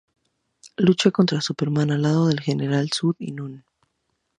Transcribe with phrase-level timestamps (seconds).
[0.77, 3.63] Lucha contra Superman al lado del General Zod y Non.